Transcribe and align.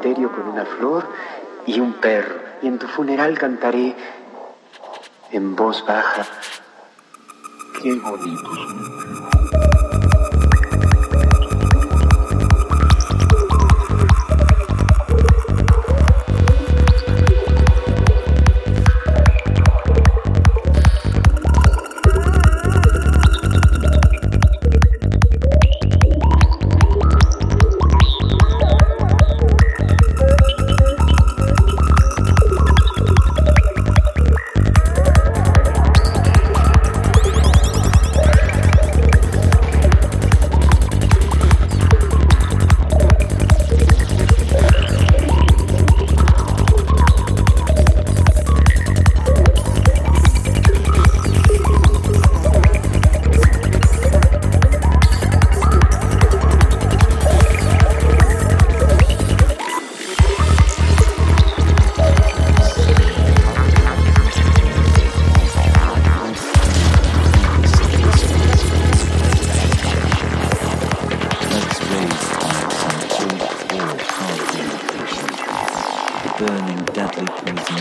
con 0.00 0.48
una 0.48 0.64
flor 0.64 1.06
y 1.66 1.78
un 1.78 1.92
perro. 1.94 2.36
Y 2.62 2.66
en 2.66 2.78
tu 2.78 2.86
funeral 2.86 3.38
cantaré 3.38 3.94
en 5.30 5.56
voz 5.56 5.84
baja. 5.86 6.26
Qué. 7.82 8.00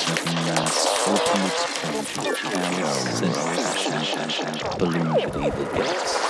Ultimate 0.00 1.60
Balloon 4.78 5.12
Weaver 5.34 5.68
Guest. 5.74 6.29